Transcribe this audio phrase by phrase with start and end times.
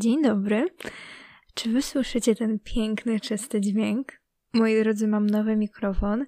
[0.00, 0.66] Dzień dobry.
[1.54, 4.12] Czy wy słyszycie ten piękny, czysty dźwięk?
[4.52, 6.26] Moi drodzy, mam nowy mikrofon.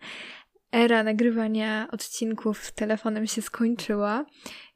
[0.72, 4.26] Era nagrywania odcinków telefonem się skończyła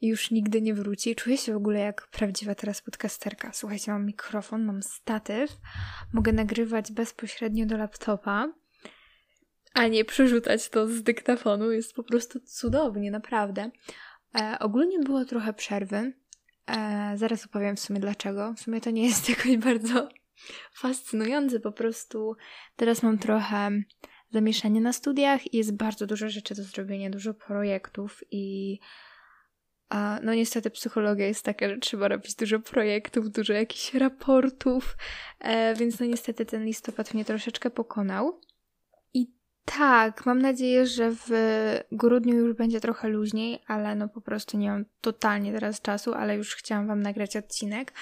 [0.01, 1.17] i już nigdy nie wróci.
[1.17, 3.51] Czuję się w ogóle jak prawdziwa teraz podcasterka.
[3.53, 5.57] Słuchajcie, mam mikrofon, mam statyw,
[6.13, 8.53] mogę nagrywać bezpośrednio do laptopa,
[9.75, 11.73] a nie przerzucać to z dyktafonu.
[11.73, 13.71] Jest po prostu cudownie, naprawdę.
[14.41, 16.13] E, ogólnie było trochę przerwy.
[16.71, 18.55] E, zaraz opowiem w sumie dlaczego.
[18.57, 20.09] W sumie to nie jest jakoś bardzo
[20.75, 22.37] fascynujące, po prostu
[22.77, 23.71] teraz mam trochę
[24.31, 28.79] zamieszanie na studiach i jest bardzo dużo rzeczy do zrobienia, dużo projektów i
[29.89, 34.97] a, no niestety psychologia jest taka, że trzeba robić dużo projektów, dużo jakichś raportów,
[35.41, 38.41] e, więc no niestety ten listopad mnie troszeczkę pokonał.
[39.65, 41.31] Tak, mam nadzieję, że w
[41.93, 46.37] grudniu już będzie trochę luźniej, ale no po prostu nie mam totalnie teraz czasu, ale
[46.37, 47.93] już chciałam wam nagrać odcinek,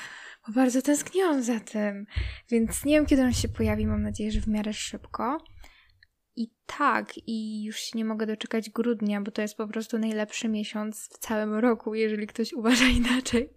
[0.47, 2.07] bo bardzo tęskniłam za tym,
[2.51, 5.39] więc nie wiem kiedy on się pojawi, mam nadzieję, że w miarę szybko.
[6.37, 10.49] I tak, i już się nie mogę doczekać grudnia, bo to jest po prostu najlepszy
[10.49, 11.95] miesiąc w całym roku.
[11.95, 13.49] Jeżeli ktoś uważa inaczej,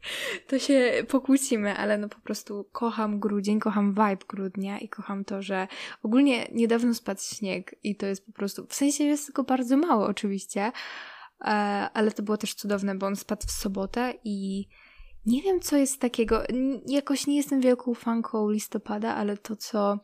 [0.47, 5.41] to się pokłócimy, ale no po prostu kocham grudzień, kocham vibe grudnia i kocham to,
[5.41, 5.67] że
[6.03, 10.05] ogólnie niedawno spadł śnieg i to jest po prostu, w sensie jest tylko bardzo mało
[10.05, 10.71] oczywiście,
[11.41, 11.45] e,
[11.93, 14.67] ale to było też cudowne, bo on spadł w sobotę i
[15.25, 16.43] nie wiem co jest takiego,
[16.87, 19.99] jakoś nie jestem wielką fanką listopada, ale to co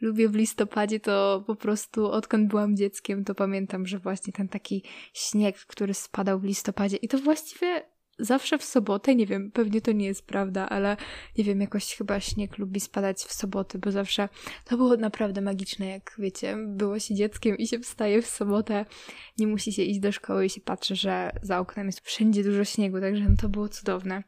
[0.00, 4.82] lubię w listopadzie, to po prostu odkąd byłam dzieckiem, to pamiętam, że właśnie ten taki
[5.14, 7.82] śnieg, który spadał w listopadzie i to właściwie
[8.20, 10.96] zawsze w sobotę, nie wiem, pewnie to nie jest prawda, ale
[11.38, 14.28] nie wiem, jakoś chyba śnieg lubi spadać w soboty, bo zawsze
[14.64, 18.84] to było naprawdę magiczne, jak wiecie, było się dzieckiem i się wstaje w sobotę,
[19.38, 22.64] nie musi się iść do szkoły i się patrzy, że za oknem jest wszędzie dużo
[22.64, 24.22] śniegu, także to było cudowne.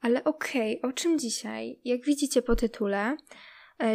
[0.00, 1.80] Ale okej, okay, o czym dzisiaj?
[1.84, 3.16] Jak widzicie po tytule,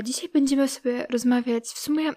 [0.03, 1.63] dzisiaj będziemy sobie rozmawiać.
[1.65, 2.11] W sumie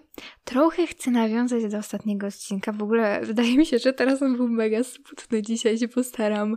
[0.44, 2.72] trochę chcę nawiązać do ostatniego odcinka.
[2.72, 5.42] W ogóle wydaje mi się, że teraz on był mega smutny.
[5.42, 6.56] Dzisiaj się postaram.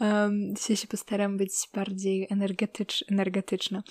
[0.00, 3.82] Um, dzisiaj się postaram być bardziej energetycz, energetyczna.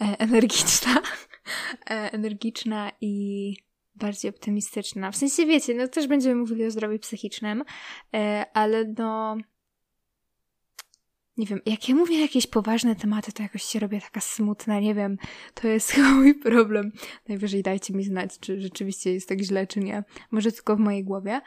[0.00, 0.94] E, energiczna.
[1.90, 3.56] e, energiczna i
[3.94, 5.10] bardziej optymistyczna.
[5.10, 7.64] W sensie wiecie, no też będziemy mówili o zdrowiu psychicznym,
[8.14, 9.36] e, ale no
[11.42, 14.94] nie wiem, jak ja mówię jakieś poważne tematy, to jakoś się robię taka smutna, nie
[14.94, 15.18] wiem,
[15.54, 16.92] to jest chyba mój problem.
[17.28, 20.04] Najwyżej dajcie mi znać, czy rzeczywiście jest tak źle, czy nie.
[20.30, 21.40] Może tylko w mojej głowie.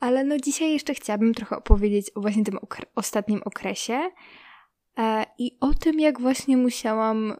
[0.00, 4.10] Ale no dzisiaj jeszcze chciałabym trochę opowiedzieć o właśnie tym okre ostatnim okresie
[4.98, 7.36] e, i o tym, jak właśnie musiałam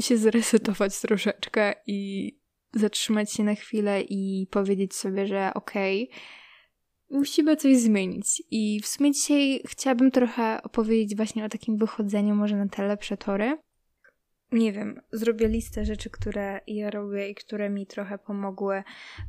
[0.00, 2.32] się zresetować troszeczkę i
[2.74, 6.41] zatrzymać się na chwilę i powiedzieć sobie, że okej, okay,
[7.12, 8.42] musimy coś zmienić.
[8.50, 13.16] I w sumie dzisiaj chciałabym trochę opowiedzieć właśnie o takim wychodzeniu może na te lepsze
[13.16, 13.58] tory.
[14.52, 18.82] Nie wiem, zrobię listę rzeczy, które ja robię i które mi trochę pomogły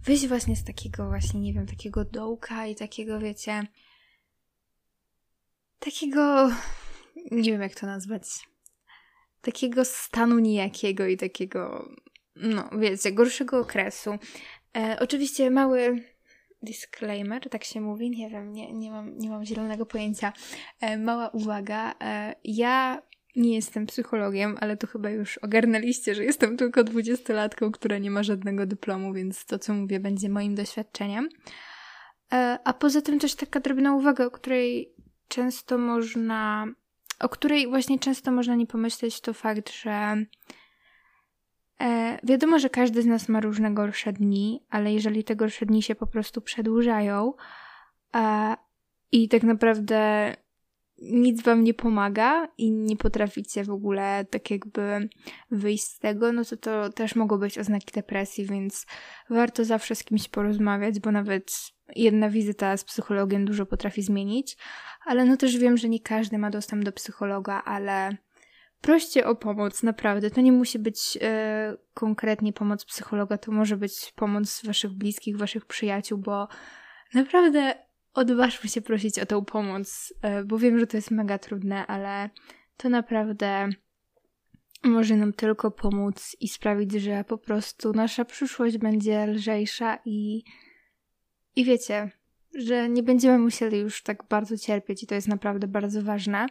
[0.04, 3.68] wyjść właśnie z takiego właśnie, nie wiem, takiego dołka i takiego, wiecie,
[5.80, 6.52] takiego,
[7.32, 8.24] nie wiem jak to nazwać,
[9.42, 11.90] takiego stanu nijakiego i takiego,
[12.36, 14.18] no wiecie, gorszego okresu.
[14.78, 16.13] E, oczywiście mały
[16.64, 20.34] disclaimer, tak się mówi, nie wiem, nie, nie, mam, nie mam zielonego pojęcia.
[20.82, 23.02] E, mała uwaga, e, ja
[23.36, 28.24] nie jestem psychologiem, ale to chyba już ogarnęliście, że jestem tylko dwudziestolatką, która nie ma
[28.24, 31.30] żadnego dyplomu, więc to, co mówię, będzie moim doświadczeniem.
[32.34, 34.94] E, a poza tym też taka drobna uwaga, o której
[35.28, 36.68] często można,
[37.20, 40.26] o której właśnie często można nie pomyśleć, to fakt, że
[41.82, 45.84] E, wiadomo, że każdy z nas ma różne gorsze dni, ale jeżeli te gorsze dni
[45.84, 47.34] się po prostu przedłużają
[48.16, 48.56] e,
[49.12, 50.34] i tak naprawdę
[51.12, 55.10] nic wam nie pomaga i nie potraficie w ogóle tak jakby
[55.52, 58.86] wyjść z tego, no to to też mogą być oznaki depresji, więc
[59.30, 61.52] warto zawsze z kimś porozmawiać, bo nawet
[61.96, 64.58] jedna wizyta z psychologiem dużo potrafi zmienić,
[65.06, 68.18] ale no też wiem, że nie każdy ma dostęp do psychologa, ale
[68.84, 70.30] proście o pomoc, naprawdę.
[70.30, 75.66] To nie musi być e, konkretnie pomoc psychologa, to może być pomoc waszych bliskich, waszych
[75.66, 76.48] przyjaciół, bo
[77.14, 77.76] naprawdę
[78.14, 82.30] odważmy się prosić o tę pomoc, e, bo wiem, że to jest mega trudne, ale
[82.78, 83.70] to naprawdę
[84.84, 90.44] może nam tylko pomóc i sprawić, że po prostu nasza przyszłość będzie lżejsza i,
[91.56, 92.12] i wiecie,
[92.56, 96.48] że nie będziemy musieli już tak bardzo cierpieć i to jest naprawdę bardzo ważne.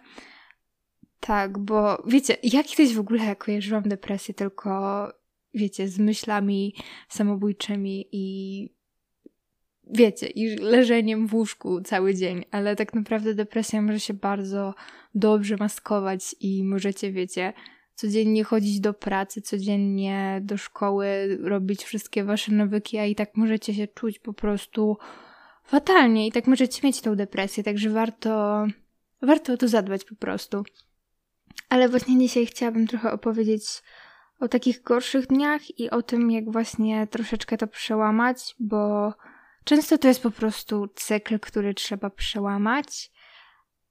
[1.26, 5.08] Tak, bo wiecie, ja kiedyś w ogóle kojarzyłam depresję tylko,
[5.54, 6.74] wiecie, z myślami
[7.08, 8.69] samobójczymi i
[9.90, 14.74] wiecie, i leżeniem w łóżku cały dzień, ale tak naprawdę depresja może się bardzo
[15.14, 17.52] dobrze maskować i możecie, wiecie,
[17.94, 23.74] codziennie chodzić do pracy, codziennie do szkoły, robić wszystkie wasze nawyki, a i tak możecie
[23.74, 24.96] się czuć po prostu
[25.64, 28.64] fatalnie i tak możecie mieć tą depresję, także warto,
[29.22, 30.64] warto o to zadbać po prostu.
[31.69, 33.64] Ale właśnie dzisiaj chciałabym trochę opowiedzieć
[34.40, 39.12] o takich gorszych dniach i o tym, jak właśnie troszeczkę to przełamać, bo
[39.64, 43.10] często to jest po prostu cykl, który trzeba przełamać.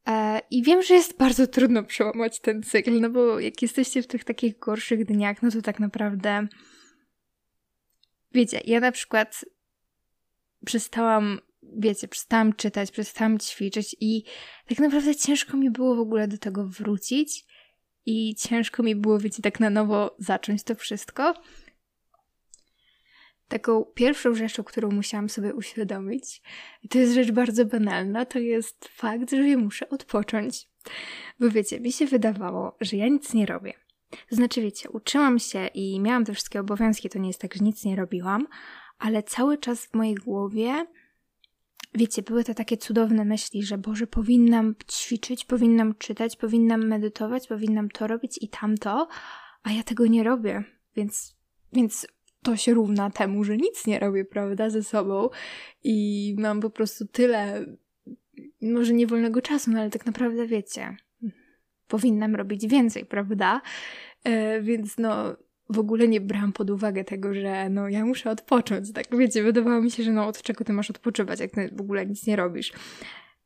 [0.08, 4.08] E, I wiem, że jest bardzo trudno przełamać ten cykl, no bo jak jesteście w
[4.08, 6.48] tych takich gorszych dniach, no to tak naprawdę.
[8.34, 9.46] Wiecie, ja na przykład
[10.66, 14.24] przestałam, wiecie, przestałam czytać, przestałam ćwiczyć i
[14.68, 17.46] tak naprawdę ciężko mi było w ogóle do tego wrócić
[18.06, 21.34] i ciężko mi było, wiecie, tak na nowo zacząć to wszystko.
[23.48, 26.42] Taką pierwszą rzeczą, którą musiałam sobie uświadomić,
[26.90, 30.68] to jest rzecz bardzo banalna, to jest fakt, że ja muszę odpocząć.
[31.40, 33.74] Bo wiecie, mi się wydawało, że ja nic nie robię.
[34.30, 37.64] To znaczy, wiecie, uczyłam się i miałam te wszystkie obowiązki, to nie jest tak, że
[37.64, 38.48] nic nie robiłam,
[39.00, 40.86] ale cały czas w mojej głowie
[41.94, 47.90] wiecie, były to takie cudowne myśli, że Boże, powinnam ćwiczyć, powinnam czytać, powinnam medytować, powinnam
[47.90, 49.08] to robić i tamto,
[49.64, 50.64] a ja tego nie robię.
[50.96, 51.36] Więc,
[51.74, 52.08] więc
[52.44, 55.30] to się równa temu, że nic nie robię, prawda, ze sobą
[55.84, 57.66] i mam po prostu tyle,
[58.62, 60.98] może nie wolnego czasu, no ale tak naprawdę wiecie,
[61.88, 63.62] powinnam robić więcej, prawda?
[64.24, 65.36] E, więc no,
[65.72, 68.94] w ogóle nie brałam pod uwagę tego, że no ja muszę odpocząć.
[68.94, 71.82] Tak wiecie, wydawało mi się, że no od czego ty masz odpoczywać, jak ty w
[71.82, 72.74] ogóle nic nie robisz.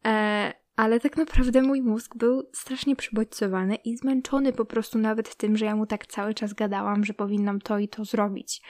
[0.05, 5.57] E, ale tak naprawdę mój mózg był strasznie przybodźcowany i zmęczony po prostu nawet tym,
[5.57, 8.61] że ja mu tak cały czas gadałam, że powinnam to i to zrobić.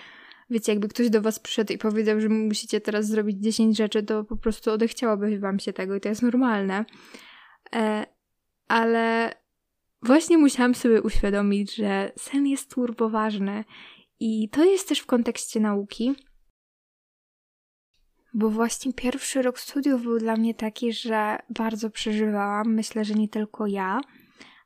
[0.49, 4.23] Wiecie, jakby ktoś do was przyszedł i powiedział, że musicie teraz zrobić 10 rzeczy, to
[4.23, 6.85] po prostu odechciałoby wam się tego i to jest normalne.
[7.75, 8.05] E,
[8.67, 9.31] ale
[10.05, 13.63] właśnie musiałam sobie uświadomić, że sen jest turboważny
[14.19, 16.15] i to jest też w kontekście nauki,
[18.33, 23.29] bo właśnie pierwszy rok studiów był dla mnie taki, że bardzo przeżywałam, myślę, że nie
[23.29, 24.01] tylko ja,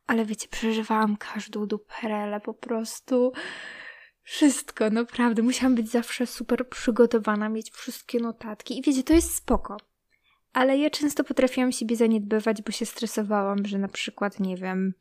[0.07, 3.31] ale wiecie, przeżywałam każdą duperelę, po prostu
[4.23, 5.41] wszystko, naprawdę.
[5.41, 9.77] Musiałam być zawsze super przygotowana, mieć wszystkie notatki i wiecie, to jest spoko.
[10.53, 14.93] Ale ja często potrafiłam siebie zaniedbywać, bo się stresowałam, że na przykład, nie wiem,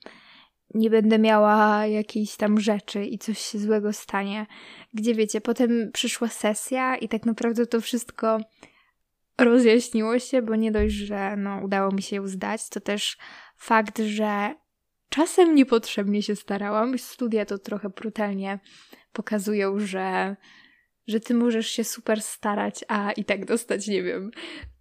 [0.74, 4.46] nie będę miała jakiejś tam rzeczy i coś się złego stanie.
[4.94, 8.40] Gdzie wiecie, potem przyszła sesja i tak naprawdę to wszystko
[9.38, 13.18] rozjaśniło się, bo nie dość, że no, udało mi się ją zdać, to też
[13.56, 14.54] fakt, że
[15.08, 16.98] czasem niepotrzebnie się starałam.
[16.98, 18.58] Studia to trochę brutalnie
[19.12, 20.36] pokazują, że,
[21.06, 24.30] że ty możesz się super starać, a i tak dostać, nie wiem,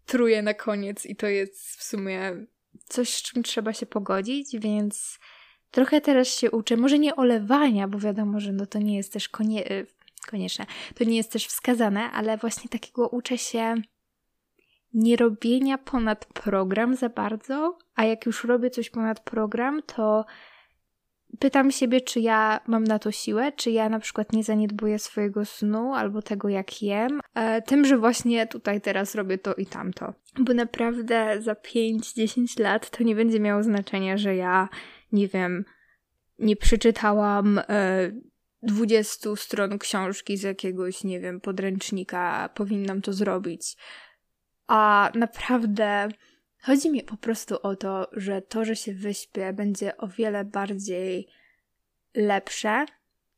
[0.05, 2.45] truje na koniec i to jest w sumie
[2.85, 5.19] coś, z czym trzeba się pogodzić, więc
[5.71, 9.29] Trochę teraz się uczę, może nie olewania, bo wiadomo, że no to nie jest też
[9.29, 9.87] konie y,
[10.27, 10.65] konieczne,
[10.95, 13.75] to nie jest też wskazane, ale właśnie takiego uczę się
[14.93, 20.25] nie robienia ponad program za bardzo, a jak już robię coś ponad program, to
[21.39, 25.45] pytam siebie, czy ja mam na to siłę, czy ja na przykład nie zaniedbuję swojego
[25.45, 30.13] snu albo tego, jak jem, e, tym, że właśnie tutaj teraz robię to i tamto.
[30.39, 34.69] Bo naprawdę za 5-10 lat to nie będzie miało znaczenia, że ja
[35.11, 35.65] nie wiem,
[36.39, 38.11] nie przeczytałam e,
[38.61, 43.77] 20 stron książki z jakiegoś, nie wiem, podręcznika, powinnam to zrobić.
[44.67, 46.09] A naprawdę
[46.61, 51.27] chodzi mi po prostu o to, że to, że się wyśpię, będzie o wiele bardziej
[52.15, 52.85] lepsze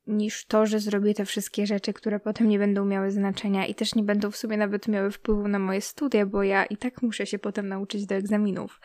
[0.08, 3.96] niż to, że zrobię te wszystkie rzeczy, które potem nie będą miały znaczenia i też
[3.96, 7.26] nie będą w sumie nawet miały wpływu na moje studia, bo ja i tak muszę
[7.26, 8.82] się potem nauczyć do egzaminów.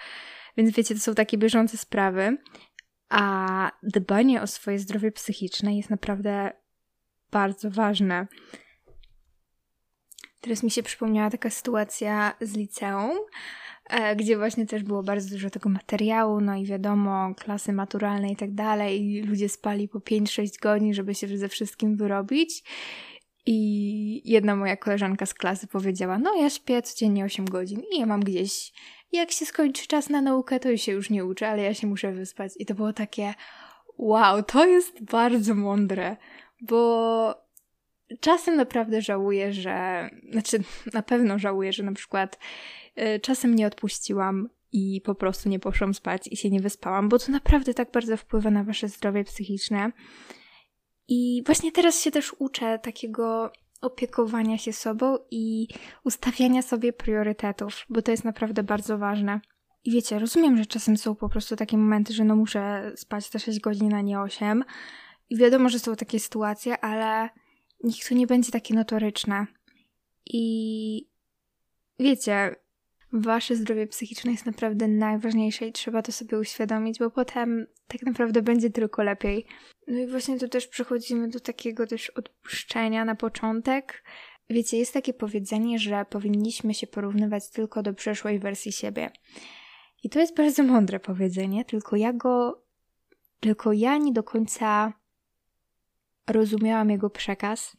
[0.57, 2.37] Więc wiecie, to są takie bieżące sprawy.
[3.17, 6.53] A dbanie o swoje zdrowie psychiczne jest naprawdę
[7.31, 8.27] bardzo ważne.
[10.41, 13.19] Teraz mi się przypomniała taka sytuacja z liceum,
[13.91, 18.37] e, gdzie właśnie też było bardzo dużo tego materiału, no i wiadomo, klasy maturalne i
[18.37, 22.65] tak dalej, i ludzie spali po 5-6 godzin, żeby się ze wszystkim wyrobić.
[23.47, 28.07] I jedna moja koleżanka z klasy powiedziała: No, ja śpię codziennie 8 godzin i ja
[28.07, 28.73] mam gdzieś
[29.15, 32.13] jak się skończy czas na naukę, to się już nie uczę, ale ja się muszę
[32.13, 32.53] wyspać.
[32.59, 33.35] I to było takie,
[33.99, 36.17] wow, to jest bardzo mądre,
[36.61, 37.45] bo
[38.21, 40.59] czasem naprawdę żałuję, że, znaczy
[40.93, 42.39] na pewno żałuję, że na przykład
[43.17, 47.19] y, czasem nie odpuściłam i po prostu nie poszłam spać i się nie wyspałam, bo
[47.19, 49.93] to naprawdę tak bardzo wpływa na wasze zdrowie psychiczne.
[51.09, 55.69] I właśnie teraz się też uczę takiego opiekowania się sobą i
[56.05, 59.41] ustawiania sobie priorytetów, bo to jest naprawdę bardzo ważne.
[59.85, 63.39] I wiecie, rozumiem, że czasem są po prostu takie momenty, że no muszę spać te
[63.39, 64.65] 6 godzin, a nie 8.
[65.31, 67.29] I wiadomo, że są takie sytuacje, ale
[67.85, 69.47] niech to nie będzie takie notoryczne.
[70.27, 71.07] I
[71.99, 72.57] wiecie,
[73.21, 78.43] wasze zdrowie psychiczne jest naprawdę najważniejsze i trzeba to sobie uświadomić, bo potem tak naprawdę
[78.43, 79.47] będzie tylko lepiej.
[79.89, 84.05] No i właśnie tu też przechodzimy do takiego też odpuszczenia na początek.
[84.51, 89.11] Wiecie, jest takie powiedzenie, że powinniśmy się porównywać tylko do przeszłej wersji siebie.
[90.03, 92.63] I to jest bardzo mądre powiedzenie, tylko ja go,
[93.41, 94.93] tylko ja nie do końca
[96.27, 97.77] rozumiałam jego przekaz,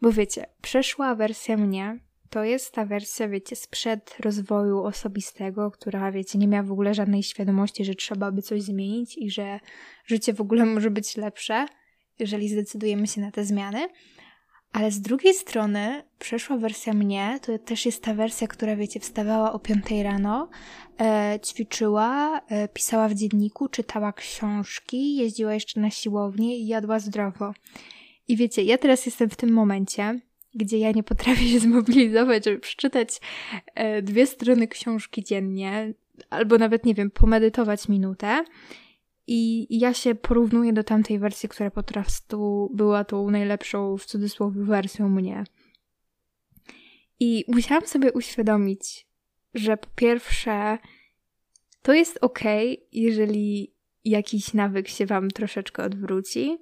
[0.00, 6.38] bo wiecie, przeszła wersja mnie to jest ta wersja, wiecie, sprzed rozwoju osobistego, która, wiecie,
[6.38, 9.60] nie miała w ogóle żadnej świadomości, że trzeba by coś zmienić i że
[10.06, 11.66] życie w ogóle może być lepsze,
[12.18, 13.88] jeżeli zdecydujemy się na te zmiany.
[14.72, 19.52] Ale z drugiej strony przeszła wersja mnie, to też jest ta wersja, która wiecie, wstawała
[19.52, 20.48] o 5 rano,
[21.00, 27.52] e, ćwiczyła, e, pisała w dzienniku, czytała książki, jeździła jeszcze na siłownię i jadła zdrowo.
[28.28, 30.20] I wiecie, ja teraz jestem w tym momencie,
[30.58, 33.20] gdzie ja nie potrafię się zmobilizować, żeby przeczytać
[33.74, 35.94] e, dwie strony książki dziennie,
[36.30, 38.44] albo nawet, nie wiem, pomedytować minutę.
[39.26, 44.64] I ja się porównuję do tamtej wersji, która po prostu była tą najlepszą, w cudzysłowie,
[44.64, 45.44] wersją mnie.
[47.20, 49.06] I musiałam sobie uświadomić,
[49.54, 50.78] że po pierwsze,
[51.82, 52.40] to jest ok,
[52.92, 53.72] jeżeli
[54.04, 56.58] jakiś nawyk się wam troszeczkę odwróci,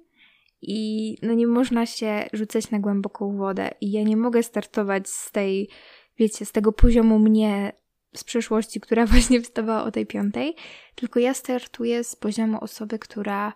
[0.61, 3.69] i no nie można się rzucać na głęboką wodę.
[3.81, 5.69] I ja nie mogę startować z tej,
[6.17, 7.73] wiecie, z tego poziomu mnie
[8.15, 10.55] z przeszłości, która właśnie wstawała o tej piątej,
[10.95, 13.53] tylko ja startuję z poziomu osoby, która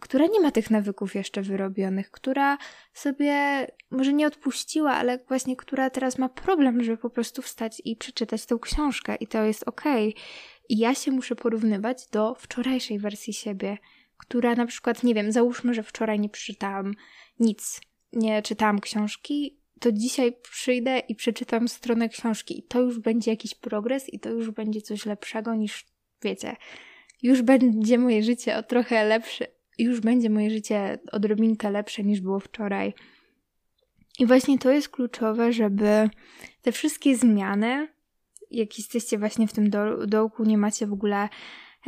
[0.00, 2.58] która nie ma tych nawyków jeszcze wyrobionych, która
[2.92, 7.96] sobie może nie odpuściła, ale właśnie która teraz ma problem, żeby po prostu wstać i
[7.96, 10.08] przeczytać tę książkę i to jest okej.
[10.08, 10.22] Okay.
[10.68, 13.78] I ja się muszę porównywać do wczorajszej wersji siebie,
[14.16, 16.94] która na przykład, nie wiem, załóżmy, że wczoraj nie przeczytałam
[17.40, 17.80] nic,
[18.12, 23.54] nie czytałam książki, to dzisiaj przyjdę i przeczytam stronę książki i to już będzie jakiś
[23.54, 25.86] progres i to już będzie coś lepszego niż,
[26.22, 26.56] wiecie,
[27.22, 29.46] już będzie moje życie o trochę lepsze,
[29.78, 32.94] już będzie moje życie odrobinkę lepsze niż było wczoraj.
[34.18, 36.10] I właśnie to jest kluczowe, żeby
[36.62, 37.88] te wszystkie zmiany,
[38.50, 41.28] jak jesteście właśnie w tym do dołku, nie macie w ogóle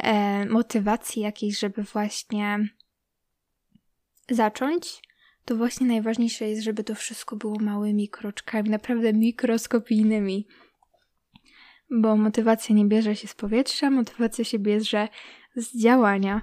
[0.03, 2.59] e, motywacji jakiejś, żeby właśnie
[4.31, 5.03] zacząć,
[5.45, 10.47] to właśnie najważniejsze jest, żeby to wszystko było małymi kroczkami, naprawdę mikroskopijnymi.
[11.91, 15.09] Bo motywacja nie bierze się z powietrza, motywacja się bierze
[15.57, 16.43] z działania.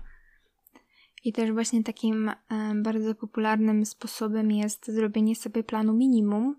[1.24, 2.36] I też właśnie takim e,
[2.76, 6.56] bardzo popularnym sposobem jest zrobienie sobie planu minimum.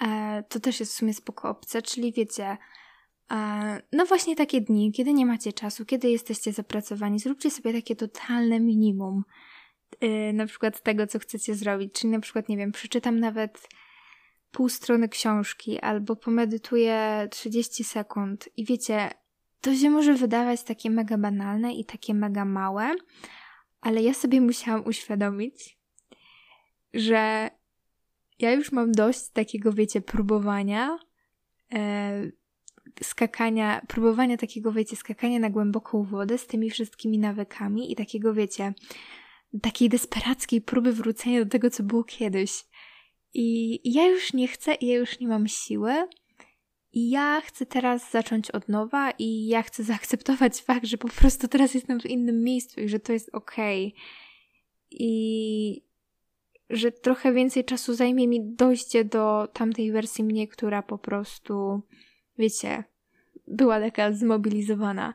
[0.00, 2.56] E, to też jest w sumie spoko opcja, czyli wiecie,
[3.92, 8.60] no właśnie takie dni, kiedy nie macie czasu, kiedy jesteście zapracowani, zróbcie sobie takie totalne
[8.60, 9.22] minimum
[10.00, 11.92] yy, na przykład tego, co chcecie zrobić.
[11.94, 13.68] Czyli na przykład, nie wiem, przeczytam nawet
[14.50, 19.10] pół strony książki albo pomedytuję 30 sekund i wiecie,
[19.60, 22.94] to się może wydawać takie mega banalne i takie mega małe,
[23.80, 25.78] ale ja sobie musiałam uświadomić,
[26.94, 27.50] że
[28.38, 30.98] ja już mam dość takiego, wiecie, próbowania,
[31.72, 32.22] e,
[33.02, 38.74] skakania, próbowania takiego, wiecie, skakania na głęboką wodę z tymi wszystkimi nawykami i takiego, wiecie,
[39.62, 42.64] takiej desperackiej próby wrócenia do tego, co było kiedyś.
[43.34, 45.92] I ja już nie chcę, ja już nie mam siły.
[46.92, 51.48] I ja chcę teraz zacząć od nowa i ja chcę zaakceptować fakt, że po prostu
[51.48, 53.86] teraz jestem w innym miejscu i że to jest okej.
[53.86, 54.00] Okay.
[54.90, 55.82] I
[56.70, 61.82] że trochę więcej czasu zajmie mi dojście do tamtej wersji mnie, która po prostu
[62.38, 62.84] wiecie,
[63.48, 65.14] była taka zmobilizowana.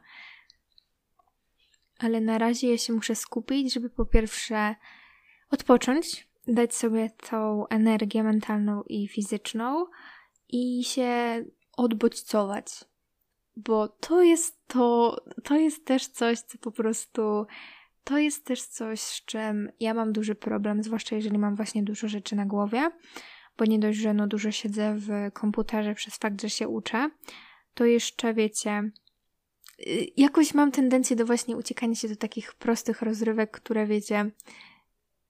[2.00, 4.76] Ale na razie ja się muszę skupić, żeby po pierwsze
[5.52, 9.86] odpocząć, dać sobie tą energię mentalną i fizyczną
[10.50, 11.44] i się
[11.78, 12.66] odbodźcować.
[13.56, 17.46] Bo to jest to, to jest też coś, co po prostu,
[18.04, 22.08] to jest też coś, z czym ja mam duży problem, zwłaszcza jeżeli mam właśnie dużo
[22.08, 22.92] rzeczy na głowie
[23.58, 27.10] bo nie dość, że no dużo siedzę w komputerze przez fakt, że się uczę,
[27.74, 28.92] to jeszcze wiecie,
[29.88, 34.32] y, jakoś mam tendencję do właśnie uciekania się do takich prostych rozrywek, które wiecie,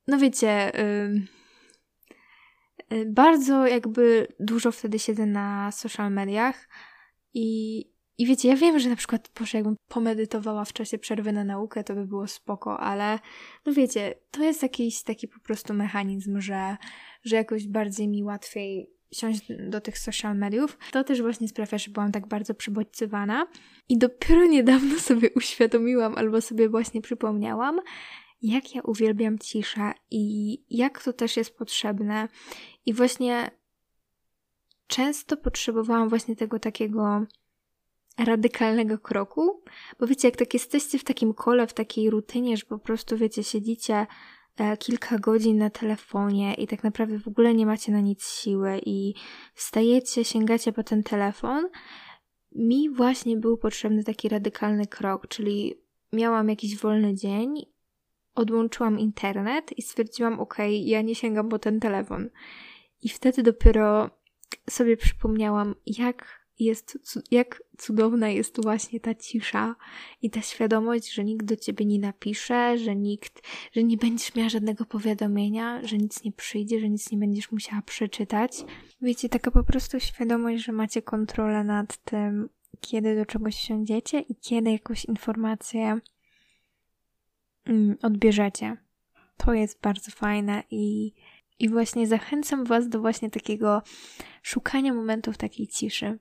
[0.08, 0.72] no wiecie,
[2.90, 6.68] yy, yy, bardzo jakby dużo wtedy siedzę na social mediach
[7.34, 11.44] i i wiecie, ja wiem, że na przykład, proszę, jakbym pomedytowała w czasie przerwy na
[11.44, 13.20] naukę, to by było spoko, ale
[13.66, 16.78] no wiecie, to jest jakiś taki po prostu mechanizm, że,
[17.24, 20.78] że jakoś bardziej mi łatwiej siąść do tych social mediów.
[20.92, 23.48] To też właśnie sprawia, że byłam tak bardzo przebodźcowana
[23.90, 27.80] i dopiero niedawno sobie uświadomiłam albo sobie właśnie przypomniałam,
[28.42, 32.28] jak ja uwielbiam ciszę i jak to też jest potrzebne.
[32.86, 33.52] I właśnie
[34.88, 37.26] często potrzebowałam właśnie tego takiego
[38.18, 39.64] radykalnego kroku,
[40.00, 43.44] bo wiecie, jak tak jesteście w takim kole, w takiej rutynie, że po prostu wiecie,
[43.44, 44.08] siedzicie
[44.58, 48.82] e, kilka godzin na telefonie i tak naprawdę w ogóle nie macie na nic siły
[48.86, 49.14] i
[49.54, 51.70] wstajecie, sięgacie po ten telefon,
[52.56, 55.82] mi właśnie był potrzebny taki radykalny krok, czyli
[56.14, 57.66] miałam jakiś wolny dzień,
[58.36, 62.30] odłączyłam internet i stwierdziłam, ok, ja nie sięgam po ten telefon.
[63.02, 64.10] I wtedy dopiero
[64.70, 69.76] sobie przypomniałam, jak jest, jak cudowna jest właśnie ta cisza
[70.22, 74.50] i ta świadomość, że nikt do ciebie nie napisze, że nikt, że nie będziesz miała
[74.50, 78.66] żadnego powiadomienia, że nic nie przyjdzie, że nic nie będziesz musiała przeczytać.
[79.02, 82.50] Wiecie, taka po prostu świadomość, że macie kontrolę nad tym,
[82.82, 86.00] kiedy do czegoś siądziecie i kiedy jakąś informację
[87.66, 88.78] mm, odbierzecie.
[89.38, 91.14] To jest bardzo fajne i,
[91.60, 93.82] i właśnie zachęcam Was do właśnie takiego
[94.42, 96.20] szukania momentów takiej ciszy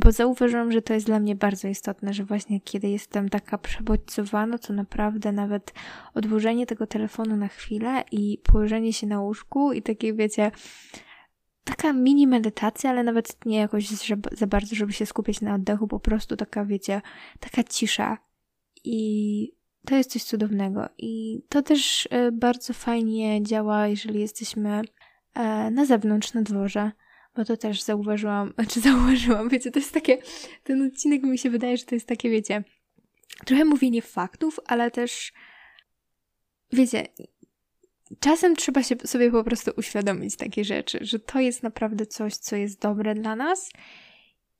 [0.00, 4.58] bo zauważyłam, że to jest dla mnie bardzo istotne, że właśnie kiedy jestem taka przebodźcowana,
[4.58, 5.72] to naprawdę nawet
[6.14, 10.50] odłożenie tego telefonu na chwilę i położenie się na łóżku i takie, wiecie,
[11.64, 13.88] taka mini medytacja, ale nawet nie jakoś
[14.32, 17.02] za bardzo, żeby się skupić na oddechu, po prostu taka, wiecie,
[17.40, 18.18] taka cisza.
[18.84, 19.52] I
[19.86, 20.88] to jest coś cudownego.
[20.98, 24.82] I to też e, bardzo fajnie działa, jeżeli jesteśmy
[25.34, 26.92] e, na zewnątrz, na dworze
[27.36, 30.18] bo to też zauważyłam, znaczy zauważyłam, wiecie, to jest takie,
[30.64, 32.64] ten odcinek mi się wydaje, że to jest takie, wiecie,
[33.44, 35.32] trochę mówienie faktów, ale też,
[36.72, 37.06] wiecie,
[38.20, 42.56] czasem trzeba się sobie po prostu uświadomić takie rzeczy, że to jest naprawdę coś, co
[42.56, 43.70] jest dobre dla nas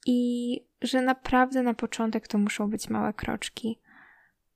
[0.06, 3.78] i że naprawdę na początek to muszą być małe kroczki.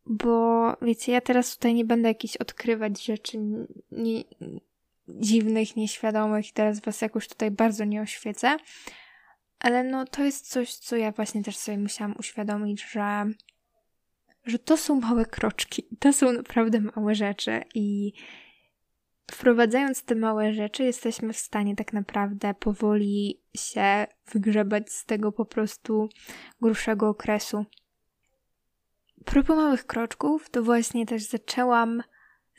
[0.07, 3.39] Bo wiecie, ja teraz tutaj nie będę jakiś odkrywać rzeczy,
[3.91, 4.25] nie,
[5.19, 8.57] dziwnych, nieświadomych i teraz was jakoś tutaj bardzo nie oświecę.
[9.61, 13.27] Ale no to jest coś, co ja właśnie też sobie musiałam uświadomić, że,
[14.44, 15.88] że to są małe kroczki.
[15.99, 18.12] To są naprawdę małe rzeczy i
[19.31, 25.44] wprowadzając te małe rzeczy jesteśmy w stanie tak naprawdę powoli się wygrzebać z tego po
[25.44, 26.09] prostu
[26.61, 27.66] grubszego okresu.
[29.25, 32.03] Propos małych kroczków, to właśnie też zaczęłam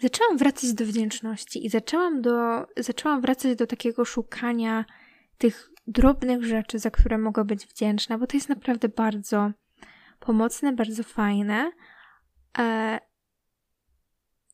[0.01, 4.85] zaczęłam wracać do wdzięczności i zaczęłam, do, zaczęłam wracać do takiego szukania
[5.37, 9.51] tych drobnych rzeczy, za które mogę być wdzięczna, bo to jest naprawdę bardzo
[10.19, 11.71] pomocne, bardzo fajne.
[12.57, 12.99] E,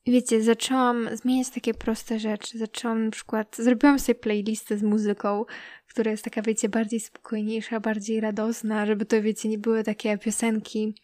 [0.05, 2.57] wiecie, zaczęłam zmieniać takie proste rzeczy.
[2.57, 5.45] Zaczęłam na przykład, zrobiłam sobie playlistę z muzyką,
[5.87, 10.95] która jest taka, wiecie, bardziej spokojniejsza, bardziej radosna, żeby to, wiecie, nie były takie piosenki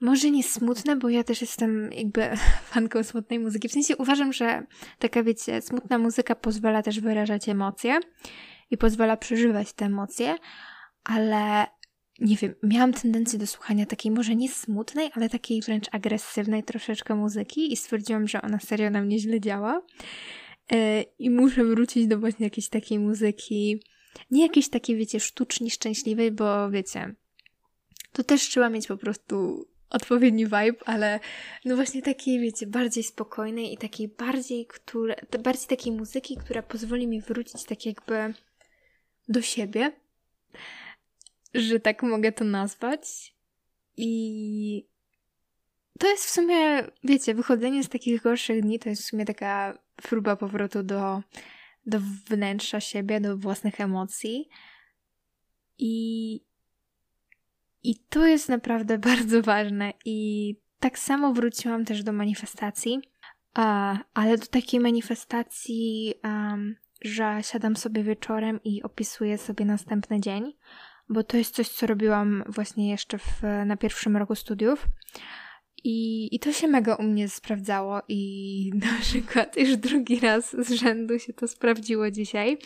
[0.00, 2.28] może nie smutne, bo ja też jestem jakby
[2.72, 3.68] fanką smutnej muzyki.
[3.68, 4.62] W sensie uważam, że
[4.98, 8.00] taka, wiecie, smutna muzyka pozwala też wyrażać emocje
[8.70, 10.36] i pozwala przeżywać te emocje,
[11.04, 11.66] ale
[12.18, 17.14] nie wiem, miałam tendencję do słuchania takiej może nie smutnej, ale takiej wręcz agresywnej troszeczkę
[17.14, 19.82] muzyki i stwierdziłam, że ona serio na mnie źle działa.
[20.70, 20.78] Yy,
[21.18, 23.82] I muszę wrócić do właśnie jakiejś takiej muzyki,
[24.30, 27.14] nie jakiejś takiej, wiecie, sztucznie szczęśliwej, bo wiecie,
[28.12, 31.20] to też trzeba mieć po prostu odpowiedni vibe, ale
[31.64, 37.06] no właśnie takiej, wiecie, bardziej spokojnej i takiej bardziej, które, bardziej takiej muzyki, która pozwoli
[37.06, 38.34] mi wrócić tak jakby
[39.28, 39.92] do siebie,
[41.54, 43.34] że tak mogę to nazwać.
[43.96, 44.88] I
[45.98, 49.78] to jest w sumie, wiecie, wychodzenie z takich gorszych dni to jest w sumie taka
[49.96, 51.22] próba powrotu do,
[51.86, 54.48] do wnętrza siebie, do własnych emocji.
[55.78, 56.47] I
[57.82, 59.92] i to jest naprawdę bardzo ważne.
[60.04, 63.00] I tak samo wróciłam też do manifestacji,
[64.14, 66.14] ale do takiej manifestacji,
[67.02, 70.56] że siadam sobie wieczorem i opisuję sobie następny dzień,
[71.08, 74.86] bo to jest coś, co robiłam właśnie jeszcze w, na pierwszym roku studiów.
[75.84, 80.72] I, I to się mega u mnie sprawdzało, i na przykład już drugi raz z
[80.72, 82.58] rzędu się to sprawdziło dzisiaj.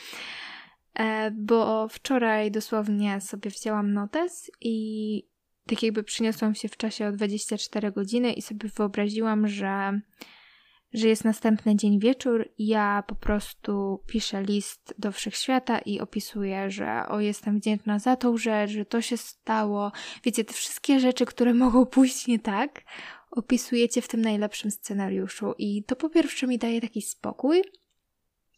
[0.98, 5.32] E, bo wczoraj dosłownie sobie wzięłam notes i
[5.66, 10.00] tak jakby przyniosłam się w czasie o 24 godziny i sobie wyobraziłam, że,
[10.92, 16.70] że jest następny dzień wieczór i ja po prostu piszę list do wszechświata i opisuję,
[16.70, 19.92] że o jestem wdzięczna za tą rzecz, że to się stało.
[20.24, 22.84] Wiecie, te wszystkie rzeczy, które mogą pójść nie tak,
[23.30, 27.62] opisujecie w tym najlepszym scenariuszu i to po pierwsze mi daje taki spokój,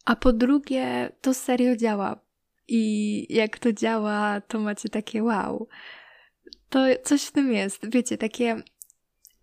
[0.05, 2.24] a po drugie to serio działa.
[2.67, 5.67] I jak to działa, to macie takie wow.
[6.69, 8.63] To coś w tym jest, wiecie, takie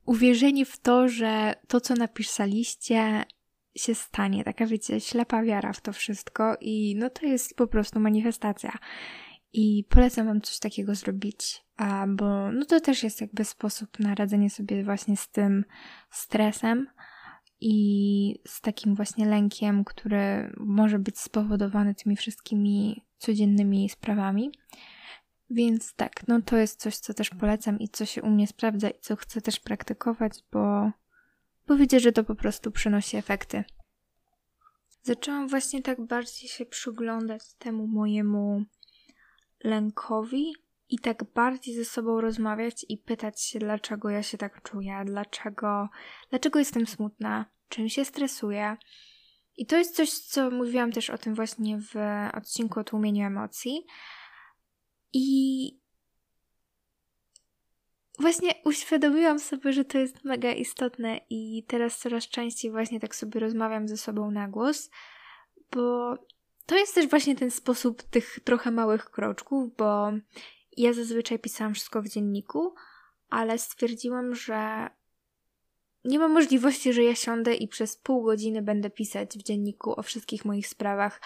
[0.06, 3.24] uwierzenie w to, że to, co napisaliście,
[3.76, 4.44] się stanie.
[4.44, 8.78] Taka, wiecie, ślepa wiara w to wszystko i no to jest po prostu manifestacja.
[9.52, 14.14] I polecam Wam coś takiego zrobić, a, bo no to też jest jakby sposób na
[14.14, 15.64] radzenie sobie właśnie z tym
[16.10, 16.86] stresem
[17.60, 24.52] i z takim właśnie lękiem, który może być spowodowany tymi wszystkimi codziennymi sprawami.
[25.50, 28.90] Więc tak, no to jest coś, co też polecam i co się u mnie sprawdza
[28.90, 30.90] i co chcę też praktykować, bo,
[31.66, 33.64] bo widzę, że to po prostu przynosi efekty.
[35.02, 38.64] Zaczęłam właśnie tak bardziej się przyglądać temu mojemu
[39.64, 40.52] lękowi
[40.88, 45.88] i tak bardziej ze sobą rozmawiać i pytać się, dlaczego ja się tak czuję, dlaczego,
[46.30, 48.76] dlaczego jestem smutna, czym się stresuję.
[49.56, 51.94] I to jest coś, co mówiłam też o tym właśnie w
[52.34, 53.86] odcinku o tłumieniu emocji,
[55.12, 55.82] i
[58.18, 63.40] właśnie uświadomiłam sobie, że to jest mega istotne i teraz coraz częściej właśnie tak sobie
[63.40, 64.90] rozmawiam ze sobą na głos,
[65.72, 66.14] bo
[66.66, 70.12] to jest też właśnie ten sposób tych trochę małych kroczków, bo
[70.76, 72.74] ja zazwyczaj pisałam wszystko w dzienniku,
[73.30, 74.88] ale stwierdziłam, że
[76.04, 80.02] nie ma możliwości, że ja siądę i przez pół godziny będę pisać w dzienniku o
[80.02, 81.20] wszystkich moich sprawach.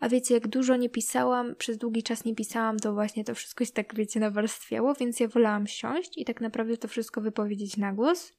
[0.00, 3.64] A wiecie, jak dużo nie pisałam, przez długi czas nie pisałam, to właśnie to wszystko
[3.64, 7.92] się tak, wiecie, nawarstwiało, więc ja wolałam siąść i tak naprawdę to wszystko wypowiedzieć na
[7.92, 8.32] głos.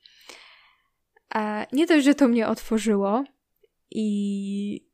[1.29, 3.23] A nie dość, że to mnie otworzyło
[3.91, 4.87] i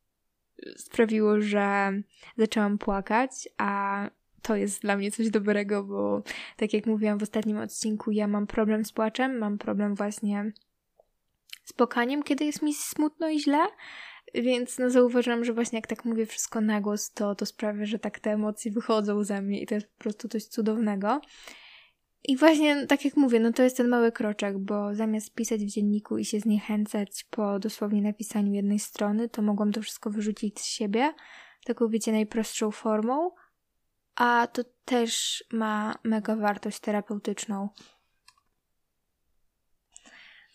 [0.77, 1.91] sprawiło, że
[2.37, 4.09] zaczęłam płakać, a
[4.41, 6.23] to jest dla mnie coś dobrego, bo
[6.57, 10.51] tak jak mówiłam w ostatnim odcinku, ja mam problem z płaczem, mam problem właśnie
[11.69, 13.67] spokaniem, kiedy jest mi smutno i źle.
[14.33, 17.99] Więc no zauważyłam, że właśnie jak tak mówię wszystko na głos, to, to sprawia, że
[17.99, 21.21] tak te emocje wychodzą ze mnie i to jest po prostu coś cudownego.
[22.23, 25.69] I właśnie, tak jak mówię, no to jest ten mały kroczek, bo zamiast pisać w
[25.69, 30.65] dzienniku i się zniechęcać po dosłownie napisaniu jednej strony, to mogłam to wszystko wyrzucić z
[30.65, 31.13] siebie,
[31.65, 33.31] taką wiecie, najprostszą formą,
[34.15, 37.69] a to też ma mega wartość terapeutyczną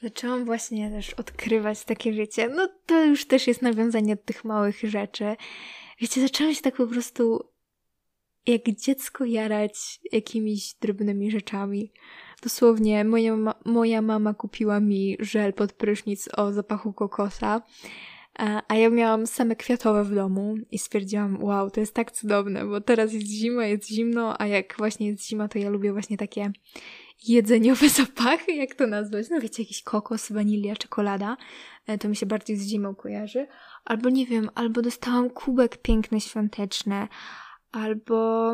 [0.04, 4.80] zaczęłam właśnie też odkrywać takie, wiecie, no to już też jest nawiązanie do tych małych
[4.80, 5.36] rzeczy.
[6.00, 7.48] Wiecie, zaczęłam się tak po prostu
[8.46, 11.92] jak dziecko jarać jakimiś drobnymi rzeczami.
[12.42, 17.62] Dosłownie moja, ma moja mama kupiła mi żel pod prysznic o zapachu kokosa,
[18.68, 22.80] a ja miałam same kwiatowe w domu i stwierdziłam, wow, to jest tak cudowne, bo
[22.80, 26.52] teraz jest zima, jest zimno, a jak właśnie jest zima, to ja lubię właśnie takie
[27.28, 29.30] jedzeniowe zapachy, jak to nazwać?
[29.30, 31.36] No wiecie, jakiś kokos, wanilia, czekolada.
[31.86, 33.46] E, to mi się bardziej z zimą kojarzy.
[33.84, 37.08] Albo nie wiem, albo dostałam kubek piękny, świąteczny.
[37.72, 38.52] Albo...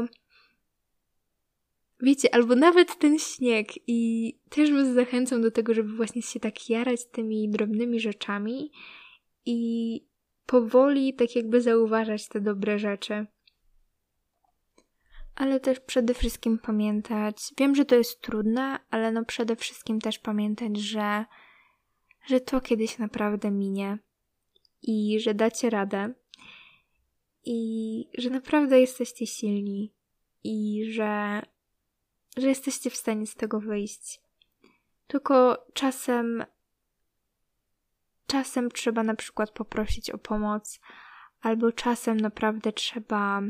[2.02, 6.70] Wiecie, albo nawet ten śnieg i też was zachęcam do tego, żeby właśnie się tak
[6.70, 8.70] jarać tymi drobnymi rzeczami
[9.46, 10.00] i
[10.46, 13.26] powoli tak jakby zauważać te dobre rzeczy
[15.34, 20.18] ale też przede wszystkim pamiętać, wiem, że to jest trudne, ale no przede wszystkim też
[20.18, 21.24] pamiętać, że,
[22.26, 23.98] że to kiedyś naprawdę minie
[24.82, 26.14] i że dacie radę
[27.44, 29.92] i że naprawdę jesteście silni
[30.44, 31.42] i że,
[32.36, 34.20] że jesteście w stanie z tego wyjść.
[35.06, 36.44] Tylko czasem
[38.30, 40.80] czasem trzeba na przykład poprosić o pomoc,
[41.40, 43.42] albo czasem naprawdę trzeba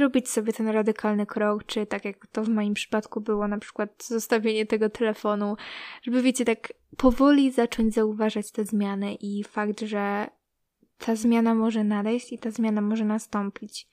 [0.00, 4.04] zrobić sobie ten radykalny krok, czy tak jak to w moim przypadku było, na przykład
[4.04, 5.56] zostawienie tego telefonu,
[6.02, 10.26] żeby wiecie, tak powoli zacząć zauważać te zmiany i fakt, że
[10.98, 13.88] ta zmiana może nadejść i ta zmiana może nastąpić.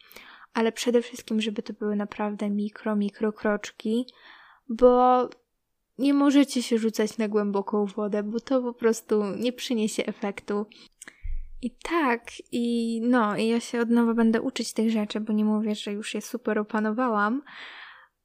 [0.53, 4.05] Ale przede wszystkim, żeby to były naprawdę mikro, mikro kroczki,
[4.69, 5.29] bo
[5.97, 10.65] nie możecie się rzucać na głęboką wodę, bo to po prostu nie przyniesie efektu.
[11.61, 15.45] I tak, i no, i ja się od nowa będę uczyć tych rzeczy, bo nie
[15.45, 17.41] mówię, że już je super opanowałam,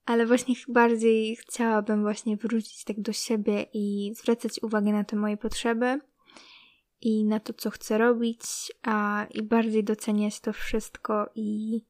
[0.05, 5.37] ale właśnie bardziej chciałabym właśnie wrócić tak do siebie i zwracać uwagę na te moje
[5.37, 6.01] potrzeby
[7.01, 8.41] i na to, co chcę robić,
[8.83, 11.81] a i bardziej doceniać to wszystko i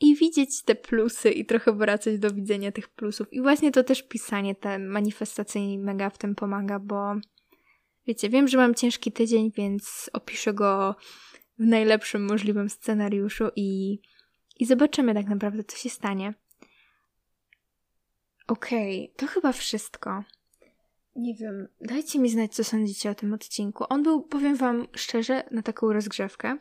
[0.00, 3.32] i widzieć te plusy i trochę wracać do widzenia tych plusów.
[3.32, 7.14] I właśnie to też pisanie, te manifestacyjne mega w tym pomaga, bo
[8.06, 10.96] Wiecie, wiem, że mam ciężki tydzień, więc opiszę go
[11.58, 14.00] w najlepszym możliwym scenariuszu i,
[14.58, 16.34] i zobaczymy tak naprawdę, co się stanie.
[18.48, 20.24] Okej, okay, to chyba wszystko.
[21.16, 23.84] Nie wiem, dajcie mi znać, co sądzicie o tym odcinku.
[23.88, 26.58] On był, powiem wam szczerze, na taką rozgrzewkę,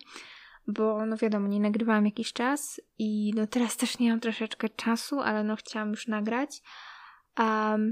[0.68, 5.20] bo no wiadomo, nie nagrywałam jakiś czas i no teraz też nie mam troszeczkę czasu,
[5.20, 6.62] ale no chciałam już nagrać.
[7.40, 7.92] Um,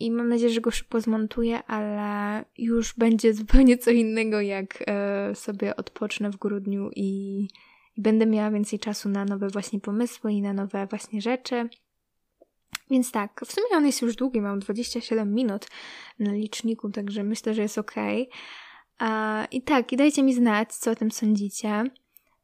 [0.00, 5.34] i mam nadzieję, że go szybko zmontuję, ale już będzie zupełnie co innego, jak e,
[5.34, 7.40] sobie odpocznę w grudniu i,
[7.96, 11.68] i będę miała więcej czasu na nowe właśnie pomysły i na nowe właśnie rzeczy.
[12.90, 15.66] Więc tak, w sumie on jest już długi, mam 27 minut
[16.18, 17.94] na liczniku, także myślę, że jest ok.
[19.50, 21.84] I tak, i dajcie mi znać, co o tym sądzicie.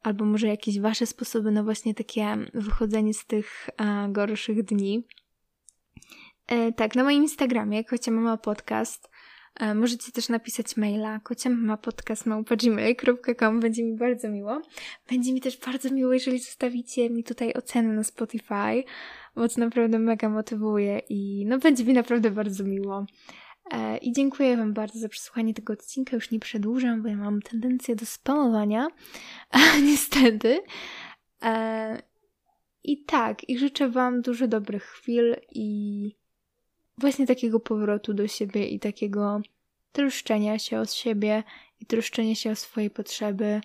[0.03, 5.07] Albo może jakieś wasze sposoby na właśnie takie wychodzenie z tych a, gorszych dni.
[6.47, 9.09] E, tak, na moim Instagramie, Kocia Mama Podcast,
[9.59, 14.61] e, możecie też napisać maila kociamamapodcast.gmail.com Będzie mi bardzo miło.
[15.09, 18.83] Będzie mi też bardzo miło, jeżeli zostawicie mi tutaj ocenę na Spotify,
[19.35, 23.05] bo to naprawdę mega motywuje i no będzie mi naprawdę bardzo miło.
[23.71, 26.15] E, I dziękuję Wam bardzo za przesłuchanie tego odcinka.
[26.15, 28.87] Już nie przedłużam, bo ja mam tendencję do spamowania,
[29.89, 30.61] niestety.
[32.83, 36.11] I tak, i życzę Wam dużo dobrych chwil i
[36.97, 39.41] właśnie takiego powrotu do siebie i takiego
[39.91, 41.43] troszczenia się o siebie
[41.79, 43.61] i troszczenia się o swoje potrzeby.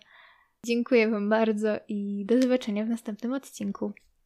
[0.66, 3.92] Dziękuję Wam bardzo i do zobaczenia w następnym odcinku.